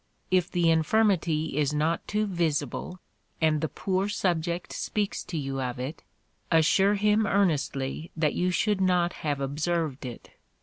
If 0.31 0.49
the 0.49 0.71
infirmity 0.71 1.57
is 1.59 1.75
not 1.75 2.07
too 2.07 2.25
visible, 2.25 2.99
and 3.39 3.61
the 3.61 3.69
poor 3.69 4.09
subject 4.09 4.73
speaks 4.73 5.23
to 5.25 5.37
you 5.37 5.61
of 5.61 5.77
it, 5.79 6.01
assure 6.51 6.95
him 6.95 7.27
earnestly 7.27 8.09
that 8.17 8.33
you 8.33 8.49
should 8.49 8.81
not 8.81 9.13
have 9.21 9.39
observed 9.39 10.03
it. 10.07 10.31